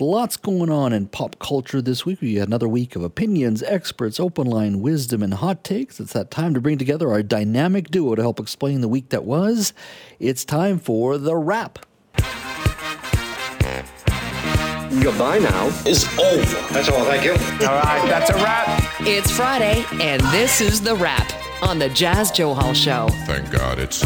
[0.00, 2.20] Lots going on in pop culture this week.
[2.20, 5.98] We had another week of opinions, experts, open line wisdom, and hot takes.
[5.98, 9.24] It's that time to bring together our dynamic duo to help explain the week that
[9.24, 9.72] was.
[10.20, 11.80] It's time for the wrap.
[15.02, 16.72] Goodbye now is over.
[16.72, 17.32] That's all, thank you.
[17.32, 18.80] All right, that's a wrap.
[19.00, 21.28] It's Friday, and this is The Wrap
[21.60, 23.08] on the Jas Johal Show.
[23.26, 24.04] Thank God it's.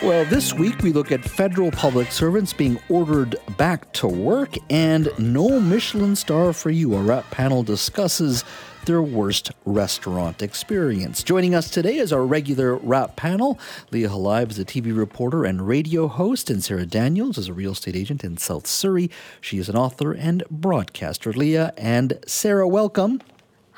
[0.00, 5.08] Well, this week we look at federal public servants being ordered back to work and
[5.18, 6.94] no Michelin star for you.
[6.94, 8.44] Our wrap panel discusses
[8.84, 11.24] their worst restaurant experience.
[11.24, 13.58] Joining us today is our regular wrap panel.
[13.90, 17.72] Leah Holiove is a TV reporter and radio host, and Sarah Daniels is a real
[17.72, 19.10] estate agent in South Surrey.
[19.40, 21.32] She is an author and broadcaster.
[21.32, 23.20] Leah and Sarah, welcome.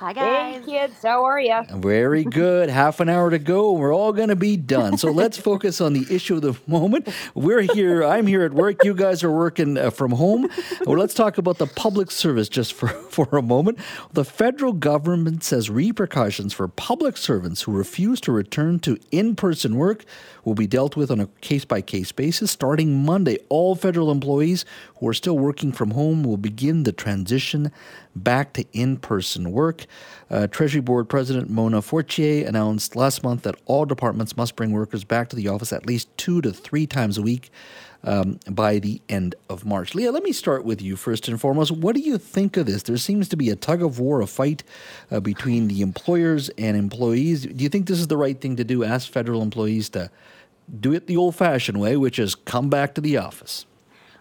[0.00, 0.64] Hi guys.
[0.64, 1.60] Hey kids, how are you?
[1.74, 2.70] Very good.
[2.70, 3.72] Half an hour to go.
[3.72, 4.96] We're all going to be done.
[4.96, 7.06] So let's focus on the issue of the moment.
[7.34, 8.02] We're here.
[8.02, 8.82] I'm here at work.
[8.82, 10.48] You guys are working uh, from home.
[10.86, 13.78] Well, let's talk about the public service just for, for a moment.
[14.14, 19.76] The federal government says repercussions for public servants who refuse to return to in person
[19.76, 20.06] work
[20.44, 22.50] will be dealt with on a case by case basis.
[22.50, 24.64] Starting Monday, all federal employees
[24.98, 27.70] who are still working from home will begin the transition
[28.14, 29.86] back to in person work.
[30.30, 35.04] Uh, Treasury Board President Mona Fortier announced last month that all departments must bring workers
[35.04, 37.50] back to the office at least two to three times a week.
[38.02, 39.94] Um, by the end of March.
[39.94, 41.70] Leah, let me start with you first and foremost.
[41.70, 42.84] What do you think of this?
[42.84, 44.62] There seems to be a tug of war, a fight
[45.10, 47.42] uh, between the employers and employees.
[47.42, 48.84] Do you think this is the right thing to do?
[48.84, 50.10] Ask federal employees to
[50.80, 53.66] do it the old fashioned way, which is come back to the office.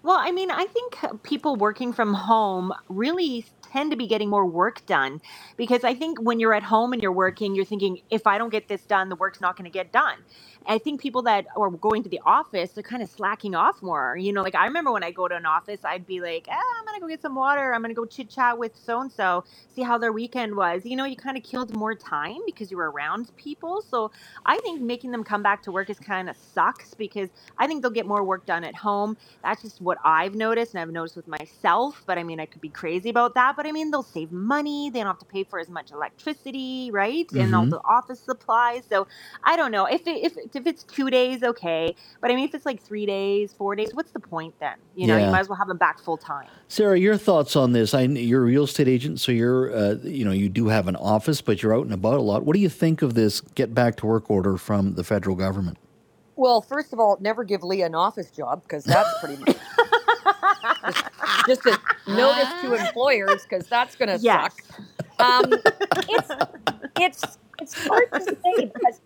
[0.04, 4.46] Well, I mean, I think people working from home really tend to be getting more
[4.46, 5.22] work done
[5.58, 8.50] because I think when you're at home and you're working, you're thinking, if I don't
[8.50, 10.18] get this done, the work's not going to get done.
[10.68, 14.18] I think people that are going to the office, they're kind of slacking off more.
[14.18, 16.62] You know, like I remember when I go to an office, I'd be like, ah,
[16.80, 17.74] I'm going to go get some water.
[17.74, 20.86] I'm going to go chit chat with so and so, see how their weekend was.
[20.86, 23.82] You know, you kind of killed more time because you were around people.
[23.82, 24.12] So
[24.46, 27.82] I think making them come back to work is kind of sucks because I think
[27.82, 29.18] they'll get more work done at home.
[29.44, 32.04] That's just what I've noticed and I've noticed with myself.
[32.06, 33.56] But I mean, I could be crazy about that.
[33.60, 34.90] But I mean, they'll save money.
[34.90, 37.28] They don't have to pay for as much electricity, right?
[37.28, 37.42] Mm-hmm.
[37.42, 37.72] And all mm-hmm.
[37.72, 38.84] the office supplies.
[38.90, 39.06] So
[39.44, 41.94] I don't know if it, if if it's two days, okay.
[42.22, 44.78] But I mean, if it's like three days, four days, what's the point then?
[44.96, 45.26] You know, yeah.
[45.26, 46.48] you might as well have them back full time.
[46.70, 47.94] Sarah, your thoughts on this?
[47.94, 50.96] I, you're a real estate agent, so you're, uh, you know, you do have an
[50.96, 52.46] office, but you're out and about a lot.
[52.46, 55.78] What do you think of this get back to work order from the federal government?
[56.38, 59.58] Well, first of all, never give Leah an office job because that's pretty much
[61.50, 64.54] just, just a notice to employers because that's going to yes.
[64.54, 64.80] suck.
[65.20, 65.54] Um,
[66.08, 66.32] it's
[67.00, 69.02] it's it's hard to say because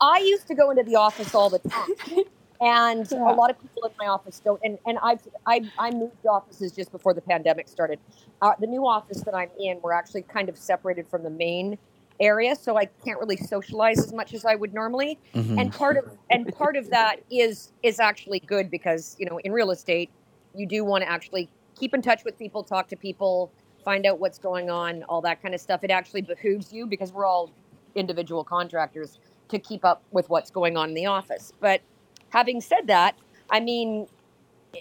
[0.00, 2.24] I used to go into the office all the time.
[2.62, 3.32] And yeah.
[3.32, 4.60] a lot of people in my office don't.
[4.62, 7.98] And, and I've, I, I moved offices just before the pandemic started.
[8.42, 11.78] Uh, the new office that I'm in, we're actually kind of separated from the main
[12.20, 15.18] area, so I can't really socialize as much as I would normally.
[15.34, 15.58] Mm-hmm.
[15.58, 19.52] And part of and part of that is is actually good because you know in
[19.52, 20.10] real estate,
[20.54, 21.48] you do want to actually
[21.80, 23.50] keep in touch with people, talk to people,
[23.84, 25.82] find out what's going on, all that kind of stuff.
[25.82, 27.50] It actually behooves you because we're all
[27.94, 29.18] individual contractors
[29.48, 31.52] to keep up with what's going on in the office.
[31.58, 31.80] But
[32.28, 33.16] having said that,
[33.48, 34.06] I mean,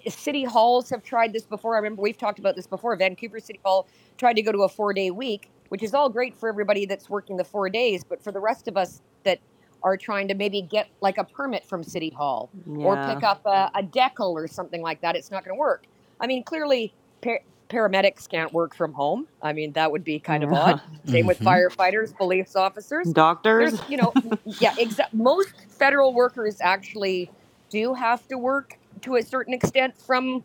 [0.09, 1.75] city halls have tried this before.
[1.75, 2.95] I remember we've talked about this before.
[2.97, 3.87] Vancouver City Hall
[4.17, 7.09] tried to go to a four day week, which is all great for everybody that's
[7.09, 8.03] working the four days.
[8.03, 9.39] But for the rest of us that
[9.81, 12.85] are trying to maybe get like a permit from City Hall yeah.
[12.85, 15.85] or pick up a, a decal or something like that, it's not going to work.
[16.19, 19.27] I mean, clearly, par- paramedics can't work from home.
[19.41, 20.81] I mean, that would be kind of odd.
[21.05, 21.47] Same with mm-hmm.
[21.47, 23.73] firefighters, police officers, doctors.
[23.73, 24.13] There's, you know,
[24.45, 27.31] yeah, exa- most federal workers actually
[27.69, 30.43] do have to work to a certain extent from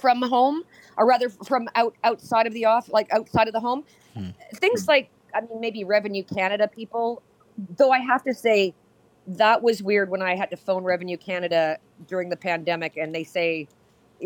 [0.00, 0.62] from home,
[0.96, 3.84] or rather from out outside of the off, like outside of the home.
[4.14, 4.30] Hmm.
[4.54, 7.22] Things like, I mean, maybe Revenue Canada people.
[7.76, 8.74] Though I have to say,
[9.26, 13.24] that was weird when I had to phone Revenue Canada during the pandemic, and they
[13.24, 13.68] say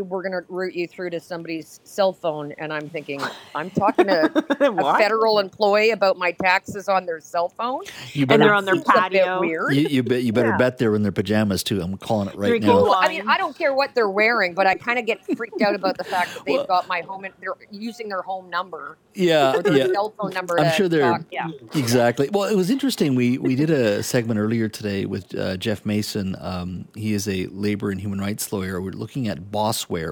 [0.02, 2.52] we're going to route you through to somebody's cell phone.
[2.58, 3.20] And I'm thinking,
[3.54, 4.30] I'm talking to
[4.60, 7.82] a federal employee about my taxes on their cell phone.
[8.12, 9.40] You better, and they're on their patio.
[9.40, 9.74] weird.
[9.74, 10.56] You, you, bet, you better yeah.
[10.56, 11.80] bet they're in their pajamas too.
[11.80, 12.82] I'm calling it right now.
[12.82, 15.62] Well, I mean, I don't care what they're wearing, but I kind of get freaked
[15.62, 18.50] out about the fact that they've well, got my home and they're using their home
[18.50, 18.98] number.
[19.14, 19.56] Yeah.
[19.56, 19.86] Or their yeah.
[19.92, 20.60] cell phone number.
[20.60, 21.00] I'm sure they're.
[21.10, 21.22] Talk.
[21.30, 21.48] Yeah.
[21.74, 22.28] Exactly.
[22.30, 23.14] Well, it was interesting.
[23.14, 26.36] We, we did a segment earlier today with uh, Jeff Mason.
[26.38, 28.80] Um, he is a labor and human rights lawyer.
[28.80, 29.50] We're looking at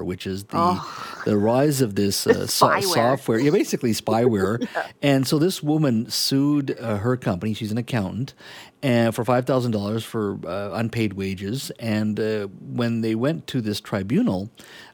[0.03, 1.21] Which is the the oh.
[1.25, 3.39] the rise of this uh, so- software.
[3.39, 4.67] Yeah, basically spyware.
[4.73, 4.87] yeah.
[5.01, 7.53] And so this woman sued uh, her company.
[7.53, 8.33] She's an accountant,
[8.81, 11.71] and for five thousand dollars for uh, unpaid wages.
[11.79, 14.49] And uh, when they went to this tribunal,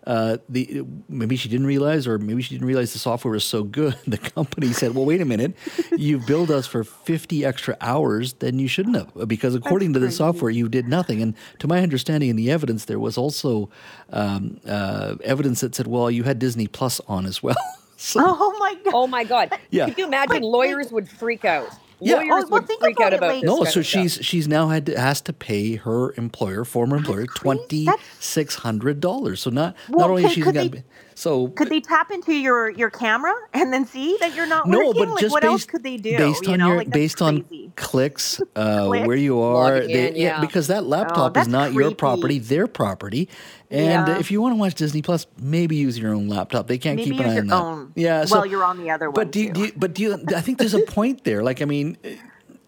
[0.08, 3.64] uh, the maybe she didn't realize, or maybe she didn't realize the software was so
[3.64, 3.96] good.
[4.08, 5.56] The company said, "Well, wait a minute,
[5.96, 10.12] you billed us for fifty extra hours, then you shouldn't have, because according to the
[10.12, 13.70] software, you did nothing." And to my understanding, in the evidence, there was also
[14.12, 17.56] um, uh, evidence that said, "Well, you had Disney Plus on as well."
[17.98, 18.94] so, oh my god!
[18.94, 19.58] Oh my god!
[19.70, 19.86] Yeah.
[19.86, 20.42] Could you imagine?
[20.42, 21.70] But- lawyers would freak out.
[22.02, 22.16] Yeah.
[22.16, 23.86] Lawyers Oh, well, would think freak about out it, about like- No, so of stuff.
[23.86, 27.40] she's she's now had to, has to pay her employer, former employer, crazy.
[27.40, 29.42] twenty That's- six hundred dollars.
[29.42, 30.84] So not Well, not only okay, she's could got they-
[31.16, 34.78] so Could they tap into your your camera and then see that you're not no,
[34.80, 34.94] working?
[35.06, 36.18] but like, just what based else could they do?
[36.18, 40.16] based you on know, your like, based on clicks, uh, where you are, they- in,
[40.16, 40.42] yeah.
[40.42, 43.30] because that laptop is that's not your property, their property.
[43.70, 44.20] And Yeah.
[44.20, 46.68] if you want to watch Disney Plus, maybe use your own laptop.
[46.68, 47.56] They can't Maybe keep an eye your on that.
[47.56, 47.92] own.
[47.96, 50.18] Yeah, Well, you're on the other one, But do you, do you, but do you,
[50.36, 51.42] I think there's a point there.
[51.42, 51.98] Like I mean,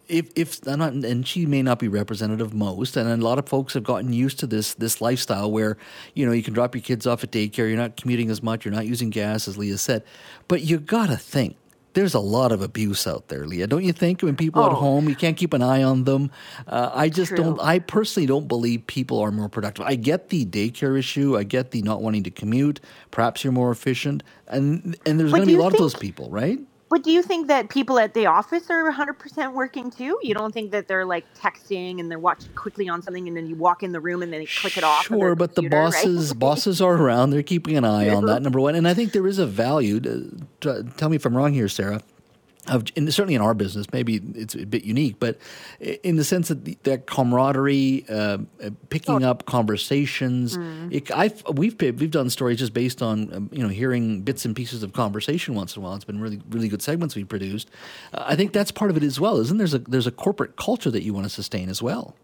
[0.07, 3.47] if if not, and she may not be representative of most, and a lot of
[3.47, 5.77] folks have gotten used to this this lifestyle where
[6.13, 8.65] you know you can drop your kids off at daycare, you're not commuting as much,
[8.65, 10.03] you're not using gas, as Leah said,
[10.47, 11.55] but you gotta think.
[11.94, 13.67] There's a lot of abuse out there, Leah.
[13.67, 14.23] Don't you think?
[14.23, 14.75] When people at Oh.
[14.77, 16.31] home, you can't keep an eye on them.
[16.67, 17.38] Uh, I just True.
[17.38, 17.59] don't.
[17.59, 19.85] I personally don't believe people are more productive.
[19.85, 21.38] I get the daycare issue.
[21.38, 22.79] I get the not wanting to commute.
[23.11, 26.31] Perhaps you're more efficient, and and there's going to be a lot of those people,
[26.31, 26.59] right?
[26.94, 30.19] But do you think that people at the office are 100% working too?
[30.22, 33.48] You don't think that they're like texting and they're watching quickly on something and then
[33.48, 35.06] you walk in the room and then they click it off?
[35.06, 35.92] Sure, but the computer, right?
[35.92, 37.31] bosses bosses are around.
[37.31, 38.44] They're keeping an eye on that.
[38.44, 40.00] Number one, and I think there is a value.
[40.01, 42.00] To, to- tell me if I'm wrong here, Sarah.
[42.68, 45.38] Of, in, certainly in our business, maybe it's a bit unique, but
[45.81, 48.13] in the sense that the, that camaraderie, uh,
[48.63, 50.94] uh, picking up conversations, Mm.
[50.94, 54.56] it, I've, we've we've done stories just based on um, you know hearing bits and
[54.56, 55.95] pieces of conversation once in a while.
[55.95, 57.69] It's been really really good segments we produced.
[58.13, 59.68] Uh, I think that's part of it as well, isn't there?
[59.68, 61.81] There's a there's a corporate culture that you want to sustain as.
[61.81, 62.16] Well,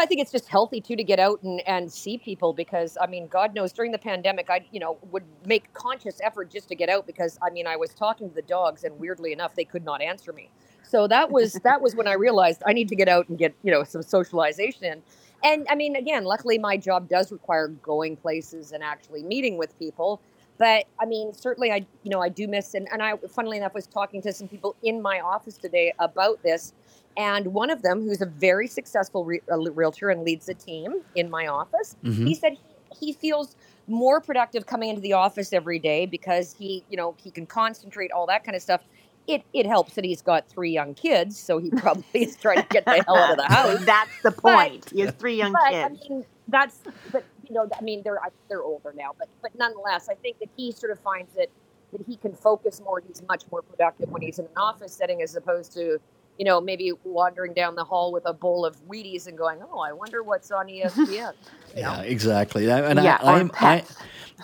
[0.00, 3.06] I think it's just healthy too to get out and, and see people because I
[3.06, 6.74] mean, God knows during the pandemic, I you know would make conscious effort just to
[6.74, 9.64] get out because I mean I was talking to the dogs and weirdly enough they
[9.64, 10.50] could not answer me.
[10.82, 13.54] So that was that was when I realized I need to get out and get
[13.62, 15.02] you know some socialization.
[15.44, 19.78] And I mean, again, luckily my job does require going places and actually meeting with
[19.78, 20.20] people.
[20.58, 23.74] But I mean, certainly I you know I do miss and, and I funnily enough
[23.74, 26.72] was talking to some people in my office today about this
[27.16, 31.02] and one of them, who's a very successful re- uh, realtor and leads a team
[31.14, 32.26] in my office, Mhm.
[32.26, 36.84] he said he, he feels more productive coming into the office every day because he,
[36.88, 38.82] you know, he can concentrate, all that kind of stuff.
[39.26, 42.68] It it helps that he's got three young kids, so he probably is trying to
[42.70, 43.80] get the hell out of the house.
[43.84, 44.88] That's the point.
[44.92, 46.00] he has three young But I kids.
[46.08, 46.80] mean, that's
[47.12, 48.18] but you know, I mean, they're
[48.48, 51.48] they're older now, but but nonetheless, I think that he sort of finds that
[51.92, 53.02] that he can focus more.
[53.06, 56.00] He's much more productive when he's in an office setting as opposed to
[56.40, 59.80] you know maybe wandering down the hall with a bowl of Wheaties and going, oh,
[59.80, 61.06] I wonder what's on ESPN.
[61.08, 61.32] you know?
[61.76, 62.70] Yeah, exactly.
[62.70, 63.96] And Yeah, I, I'm, I, pets.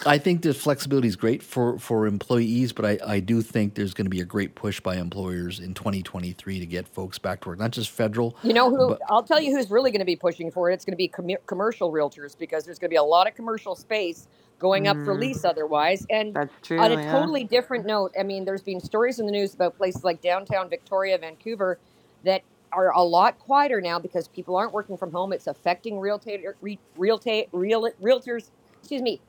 [0.04, 3.94] I think the flexibility is great for, for employees, but I, I do think there's
[3.94, 7.50] going to be a great push by employers in 2023 to get folks back to
[7.50, 8.36] work, not just federal.
[8.42, 8.90] You know who?
[8.90, 10.74] But- I'll tell you who's really going to be pushing for it.
[10.74, 13.34] It's going to be commer commercial realtors because there's going to be a lot of
[13.34, 14.28] commercial space
[14.58, 15.50] going up for lease mm.
[15.50, 16.06] otherwise.
[16.10, 17.12] And That's true, on a yeah.
[17.12, 20.68] totally different note, I mean, there's been stories in the news about places like downtown
[20.68, 21.78] Victoria, Vancouver,
[22.24, 25.32] that are a lot quieter now because people aren't working from home.
[25.32, 28.50] It's affecting realtor, re, realta, real, realtors,
[28.80, 29.20] excuse me,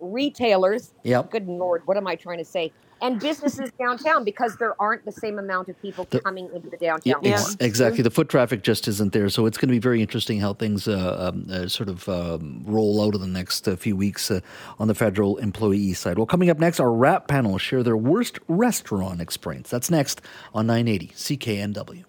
[0.00, 0.92] retailers.
[1.04, 1.30] Yep.
[1.30, 2.72] Good lord, what am I trying to say?
[3.02, 6.78] And businesses downtown because there aren't the same amount of people The- coming into the
[6.80, 7.32] Yeah, downtown.
[7.32, 8.02] ex- exactly.
[8.02, 10.88] The foot traffic just isn't there, so it's going to be very interesting how things
[10.88, 14.40] uh, um, uh, sort of um, roll out in the next uh, few weeks uh,
[14.78, 16.16] on the federal employee side.
[16.16, 19.68] Well, coming up next, our wrap panel share their worst restaurant experience.
[19.68, 20.22] That's next
[20.54, 22.04] on 980 CKNW.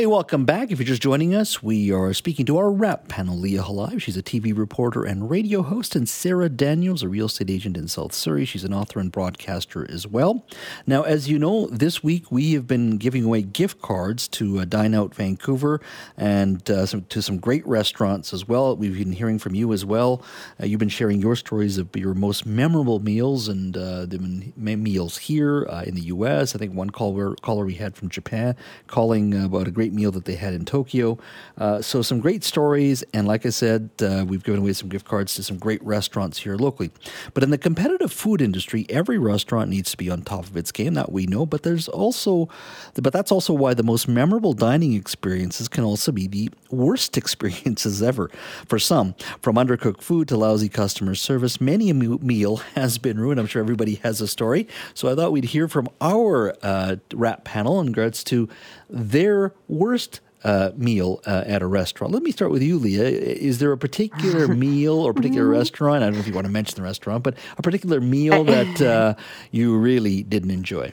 [0.00, 0.70] Hey, welcome back.
[0.70, 4.00] If you're just joining us, we are speaking to our wrap panel, Leah Holiove.
[4.00, 7.88] She's a TV reporter and radio host, and Sarah Daniels, a real estate agent in
[7.88, 8.44] South Surrey.
[8.44, 10.46] She's an author and broadcaster as well.
[10.86, 14.66] Now, as you know, this week we have been giving away gift cards to uh,
[14.66, 15.80] Dine Out Vancouver
[16.16, 18.76] and uh, some, to some great restaurants as well.
[18.76, 20.22] We've been hearing from you as well.
[20.62, 24.20] Uh, you've been sharing your stories of your most memorable meals and uh, the
[24.56, 26.54] meals here uh, in the U.S.
[26.54, 28.54] I think one caller, caller we had from Japan
[28.86, 31.18] calling about a great great meal that they had in Tokyo.
[31.56, 33.04] Uh, so, some great stories.
[33.14, 36.38] And like I said, uh, we've given away some gift cards to some great restaurants
[36.38, 36.90] here locally.
[37.34, 40.72] But in the competitive food industry, every restaurant needs to be on top of its
[40.72, 40.94] game.
[40.94, 41.46] That we know.
[41.46, 42.48] But there's also,
[42.94, 48.02] but that's also why the most memorable dining experiences can also be the worst experiences
[48.02, 48.30] ever
[48.66, 49.14] for some.
[49.40, 53.40] From undercooked food to lousy customer service, many a meal has been ruined.
[53.40, 54.68] I'm sure everybody has a story.
[54.94, 58.48] So I thought we'd hear from our uh, wrap panel in regards to
[58.90, 62.12] their worst uh, meal uh, at a restaurant.
[62.12, 63.04] Let me start with you, Leah.
[63.04, 65.58] Is there a particular meal or particular mm-hmm.
[65.58, 66.02] restaurant?
[66.02, 68.80] I don't know if you want to mention the restaurant, but a particular meal that
[68.80, 69.14] uh,
[69.50, 70.92] you really didn't enjoy.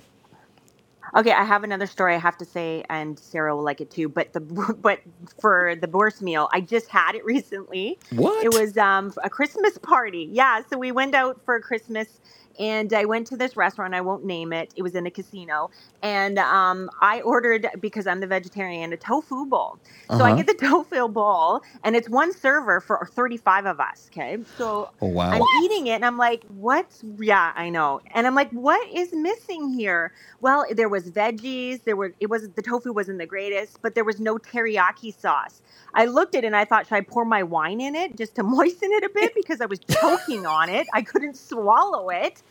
[1.16, 4.10] Okay, I have another story I have to say, and Sarah will like it too.
[4.10, 4.42] But the
[4.82, 5.00] but
[5.40, 7.98] for the worst meal, I just had it recently.
[8.12, 8.44] What?
[8.44, 10.30] It was um, a Christmas party.
[10.32, 12.20] Yeah, so we went out for Christmas
[12.60, 13.94] and I went to this restaurant.
[13.94, 14.74] I won't name it.
[14.76, 15.70] It was in a casino,
[16.02, 19.78] and um, I ordered because I'm the vegetarian a tofu bowl.
[20.08, 20.24] So uh-huh.
[20.24, 24.10] I get the tofu bowl, and it's one server for 35 of us.
[24.12, 25.32] Okay, so oh, wow.
[25.32, 25.64] I'm what?
[25.64, 29.74] eating it, and I'm like, "What's?" Yeah, I know, and I'm like, "What is missing
[29.74, 31.84] here?" Well, there was veggies.
[31.84, 32.14] There were.
[32.20, 35.62] It was the tofu wasn't the greatest, but there was no teriyaki sauce.
[35.96, 38.36] I looked at it and I thought, should I pour my wine in it just
[38.36, 40.88] to moisten it a bit because I was choking on it.
[40.94, 42.44] I couldn't swallow it.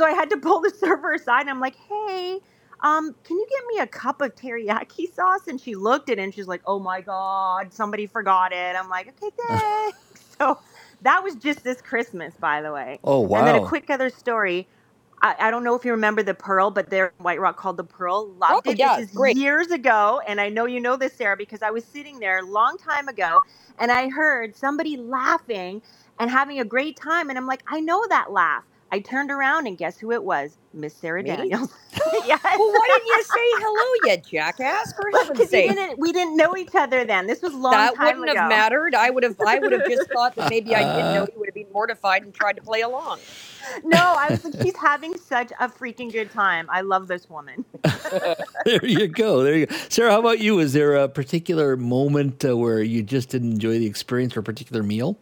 [0.00, 2.40] So I had to pull the server aside and I'm like, hey,
[2.82, 5.46] um, can you get me a cup of teriyaki sauce?
[5.46, 8.76] And she looked at it and she's like, oh my God, somebody forgot it.
[8.76, 10.36] I'm like, okay, thanks.
[10.38, 10.58] so
[11.02, 12.98] that was just this Christmas, by the way.
[13.04, 13.40] Oh, wow.
[13.40, 14.66] And then a quick other story.
[15.20, 17.84] I, I, don't know if you remember the Pearl, but there White Rock called the
[17.84, 18.26] Pearl.
[18.38, 18.78] Loved oh, it.
[18.78, 19.36] Yeah, this is great.
[19.36, 22.46] years ago, and I know you know this, Sarah, because I was sitting there a
[22.46, 23.42] long time ago,
[23.78, 25.82] and I heard somebody laughing
[26.18, 28.64] and having a great time, and I'm like, I know that laugh.
[28.92, 30.56] I turned around and guess who it was?
[30.72, 31.30] Miss Sarah Me?
[31.30, 31.72] Daniels.
[32.26, 32.40] yes.
[32.42, 34.92] Well, why didn't you say hello yet, jackass?
[34.92, 35.70] For heaven's sake.
[35.70, 37.26] Didn't, we didn't know each other then.
[37.26, 38.40] This was long that time wouldn't ago.
[38.40, 38.94] have mattered.
[38.94, 39.36] I would have.
[39.46, 41.26] I would have just thought that maybe I didn't know.
[41.30, 43.20] You would have been mortified and tried to play along.
[43.84, 46.66] No, I was like, she's having such a freaking good time.
[46.70, 47.64] I love this woman.
[48.64, 49.44] there you go.
[49.44, 49.76] There you go.
[49.88, 50.58] Sarah, how about you?
[50.58, 54.42] Is there a particular moment uh, where you just didn't enjoy the experience or a
[54.42, 55.18] particular meal?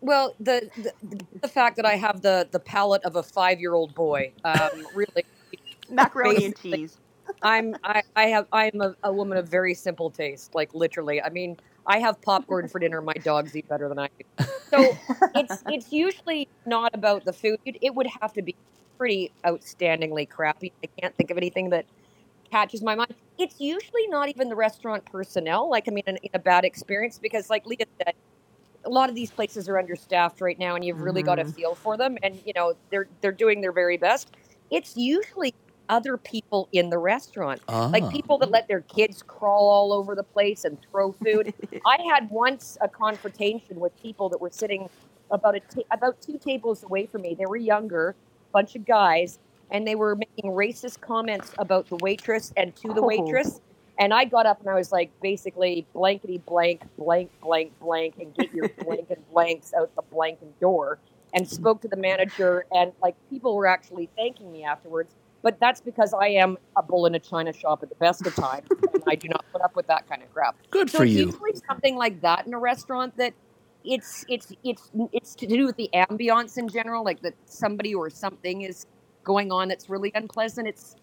[0.00, 3.74] Well, the, the the fact that I have the the palate of a five year
[3.74, 5.24] old boy, um, really,
[5.90, 6.98] macaroni and cheese.
[7.42, 11.22] I'm I, I have I'm a, a, woman of very simple taste, like literally.
[11.22, 13.00] I mean, I have popcorn for dinner.
[13.00, 14.44] My dogs eat better than I do.
[14.70, 14.96] So
[15.34, 17.58] it's it's usually not about the food.
[17.64, 18.54] It, it would have to be
[18.96, 20.72] pretty outstandingly crappy.
[20.82, 21.86] I can't think of anything that
[22.50, 23.14] catches my mind.
[23.38, 25.68] It's usually not even the restaurant personnel.
[25.70, 28.14] Like I mean, in, in a bad experience because, like Leah said,
[28.84, 31.26] a lot of these places are understaffed right now and you've really mm-hmm.
[31.26, 34.30] got to feel for them and you know they're they're doing their very best
[34.70, 35.54] it's usually
[35.88, 38.10] other people in the restaurant like ah.
[38.10, 41.52] people that let their kids crawl all over the place and throw food
[41.86, 44.88] i had once a confrontation with people that were sitting
[45.30, 48.14] about a t- about two tables away from me they were younger
[48.52, 49.38] bunch of guys
[49.70, 53.06] and they were making racist comments about the waitress and to the oh.
[53.98, 58.34] And I got up and I was like, basically, blankety blank, blank, blank, blank, and
[58.34, 60.98] get your blank and blanks out the blanking door.
[61.34, 61.54] And mm-hmm.
[61.54, 65.14] spoke to the manager, and like people were actually thanking me afterwards.
[65.42, 68.34] But that's because I am a bull in a china shop at the best of
[68.34, 70.56] times, and I do not put up with that kind of crap.
[70.70, 71.26] Good so for you.
[71.26, 73.34] Usually, something like that in a restaurant that
[73.84, 78.08] it's it's it's it's to do with the ambiance in general, like that somebody or
[78.08, 78.86] something is
[79.22, 80.66] going on that's really unpleasant.
[80.66, 80.96] It's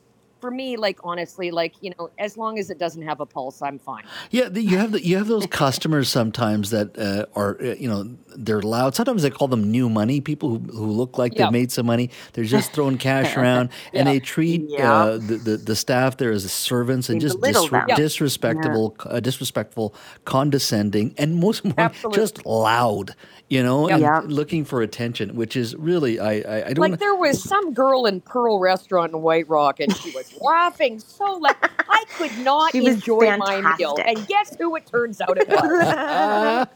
[0.45, 3.63] for me, like honestly, like you know, as long as it doesn't have a pulse,
[3.63, 4.03] I'm fine.
[4.29, 8.15] Yeah, you have the, you have those customers sometimes that uh, are uh, you know
[8.35, 8.93] they're loud.
[8.93, 12.11] Sometimes they call them new money people who, who look like they've made some money.
[12.33, 13.99] They're just throwing cash around, yeah.
[14.01, 14.93] and they treat yeah.
[14.93, 21.15] uh, the, the, the staff there as servants and just dis- disrespectful, uh, disrespectful, condescending,
[21.17, 23.15] and most important, just loud
[23.47, 24.21] you know, yeah.
[24.25, 26.99] looking for attention, which is really I I, I don't like.
[26.99, 31.37] There was some girl in Pearl Restaurant in White Rock, and she was laughing so
[31.37, 31.55] loud.
[31.61, 33.63] I could not enjoy fantastic.
[33.63, 33.97] my meal.
[34.05, 36.67] And guess who it turns out it was?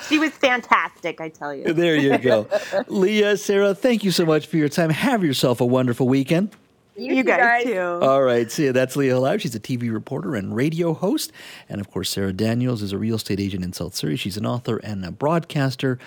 [0.08, 1.72] she was fantastic, I tell you.
[1.72, 2.48] There you go,
[2.88, 3.74] Leah, Sarah.
[3.74, 4.90] Thank you so much for your time.
[4.90, 6.54] Have yourself a wonderful weekend.
[6.96, 7.80] You, you guys, guys, too.
[7.80, 8.48] All right.
[8.48, 9.42] See, that's Leah Live.
[9.42, 11.32] She's a TV reporter and radio host.
[11.68, 14.14] And of course, Sarah Daniels is a real estate agent in South Surrey.
[14.14, 15.98] She's an author and a broadcaster.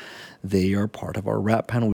[0.41, 1.91] They are part of our wrap panel.